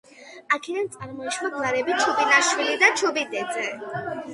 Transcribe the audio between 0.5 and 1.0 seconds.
აქედან